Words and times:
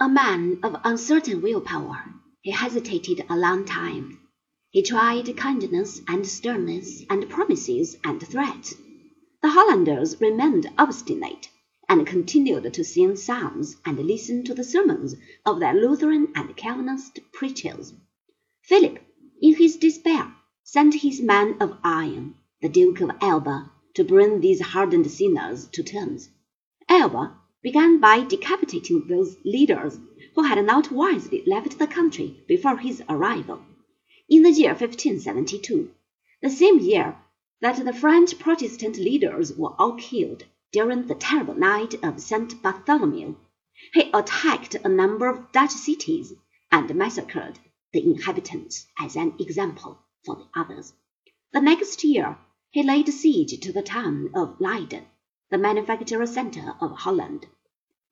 A 0.00 0.08
man 0.08 0.58
of 0.64 0.74
uncertain 0.82 1.40
willpower, 1.40 2.12
he 2.42 2.50
hesitated 2.50 3.24
a 3.30 3.36
long 3.36 3.64
time. 3.64 4.18
He 4.70 4.82
tried 4.82 5.36
kindness 5.36 6.00
and 6.08 6.26
sternness 6.26 7.04
and 7.08 7.30
promises 7.30 7.96
and 8.02 8.20
threats. 8.20 8.74
The 9.40 9.50
Hollanders 9.50 10.20
remained 10.20 10.68
obstinate, 10.76 11.48
and 11.88 12.04
continued 12.08 12.74
to 12.74 12.82
sing 12.82 13.14
psalms 13.14 13.76
and 13.84 13.96
listen 13.98 14.42
to 14.46 14.54
the 14.54 14.64
sermons 14.64 15.14
of 15.46 15.60
their 15.60 15.74
Lutheran 15.74 16.32
and 16.34 16.56
Calvinist 16.56 17.20
preachers. 17.32 17.94
Philip, 18.62 18.98
in 19.40 19.54
his 19.54 19.76
despair, 19.76 20.34
sent 20.64 20.94
his 20.94 21.22
man 21.22 21.56
of 21.60 21.78
iron, 21.84 22.34
the 22.60 22.68
Duke 22.68 23.00
of 23.00 23.12
Alba, 23.20 23.70
to 23.94 24.02
bring 24.02 24.40
these 24.40 24.60
hardened 24.60 25.08
sinners 25.08 25.68
to 25.68 25.84
terms. 25.84 26.30
Alba 26.88 27.36
began 27.64 27.98
by 27.98 28.22
decapitating 28.22 29.08
those 29.08 29.38
leaders 29.42 29.98
who 30.34 30.42
had 30.42 30.62
not 30.66 30.92
wisely 30.92 31.42
left 31.46 31.78
the 31.78 31.86
country 31.86 32.44
before 32.46 32.76
his 32.76 33.02
arrival. 33.08 33.58
In 34.28 34.42
the 34.42 34.50
year 34.50 34.72
1572, 34.72 35.90
the 36.42 36.50
same 36.50 36.78
year 36.78 37.16
that 37.62 37.82
the 37.82 37.92
French 37.94 38.38
Protestant 38.38 38.98
leaders 38.98 39.54
were 39.54 39.74
all 39.78 39.94
killed 39.94 40.44
during 40.72 41.06
the 41.06 41.14
terrible 41.14 41.54
night 41.54 41.94
of 42.04 42.20
St. 42.20 42.60
Bartholomew, 42.62 43.34
he 43.94 44.10
attacked 44.12 44.74
a 44.84 44.88
number 44.88 45.26
of 45.26 45.50
Dutch 45.50 45.70
cities 45.70 46.34
and 46.70 46.94
massacred 46.94 47.58
the 47.94 48.04
inhabitants 48.04 48.86
as 49.00 49.16
an 49.16 49.36
example 49.40 49.98
for 50.26 50.36
the 50.36 50.46
others. 50.54 50.92
The 51.54 51.62
next 51.62 52.04
year, 52.04 52.36
he 52.70 52.82
laid 52.82 53.08
siege 53.08 53.58
to 53.58 53.72
the 53.72 53.82
town 53.82 54.32
of 54.34 54.60
Leyden 54.60 55.06
the 55.50 55.58
manufacturing 55.58 56.26
center 56.26 56.74
of 56.80 56.90
Holland. 56.90 57.46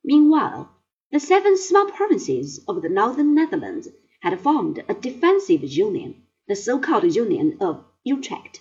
Meanwhile, 0.05 0.69
the 1.13 1.21
seven 1.21 1.57
small 1.57 1.87
provinces 1.87 2.65
of 2.67 2.83
the 2.83 2.89
northern 2.89 3.35
Netherlands 3.35 3.89
had 4.21 4.41
formed 4.41 4.83
a 4.89 4.95
defensive 4.95 5.63
union, 5.63 6.27
the 6.49 6.57
so-called 6.57 7.15
Union 7.15 7.57
of 7.61 7.85
Utrecht, 8.03 8.61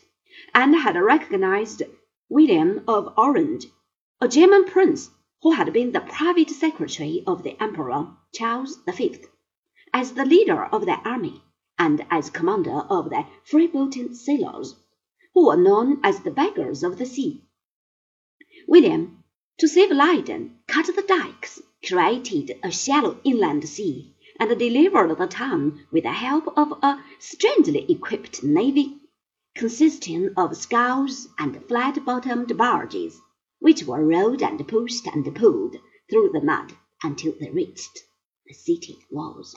and 0.54 0.76
had 0.76 0.96
recognized 0.96 1.82
William 2.30 2.84
of 2.88 3.14
Orange, 3.18 3.66
a 4.20 4.28
German 4.28 4.66
prince 4.66 5.10
who 5.42 5.52
had 5.52 5.74
been 5.74 5.92
the 5.92 6.02
private 6.02 6.52
secretary 6.52 7.24
of 7.26 7.42
the 7.42 7.60
Emperor 7.60 8.16
Charles 8.34 8.78
V, 8.88 9.20
as 9.92 10.14
the 10.14 10.26
leader 10.26 10.66
of 10.66 10.86
their 10.86 11.02
army 11.04 11.42
and 11.80 12.06
as 12.12 12.30
commander 12.30 12.86
of 12.88 13.10
the 13.10 13.26
freebooting 13.44 14.14
sailors, 14.14 14.76
who 15.34 15.48
were 15.48 15.58
known 15.58 16.00
as 16.04 16.20
the 16.22 16.30
beggars 16.30 16.84
of 16.84 17.00
the 17.00 17.06
sea. 17.08 17.42
William, 18.68 19.21
to 19.62 19.68
save 19.68 19.92
Leyden, 19.92 20.58
cut 20.66 20.88
the 20.88 21.04
dikes, 21.04 21.62
created 21.88 22.58
a 22.64 22.72
shallow 22.72 23.20
inland 23.24 23.70
sea, 23.70 24.12
and 24.40 24.58
delivered 24.58 25.16
the 25.16 25.28
town 25.28 25.86
with 25.92 26.02
the 26.02 26.12
help 26.12 26.52
of 26.58 26.72
a 26.82 26.98
strangely 27.20 27.86
equipped 27.88 28.44
navy 28.44 28.98
consisting 29.54 30.34
of 30.36 30.58
scows 30.58 31.28
and 31.38 31.64
flat-bottomed 31.68 32.58
barges, 32.58 33.22
which 33.60 33.84
were 33.84 34.04
rowed 34.04 34.42
and 34.42 34.68
pushed 34.68 35.06
and 35.06 35.36
pulled 35.36 35.76
through 36.10 36.32
the 36.34 36.42
mud 36.42 36.74
until 37.04 37.36
they 37.40 37.52
reached 37.52 38.00
the 38.48 38.56
city 38.56 38.98
walls. 39.12 39.56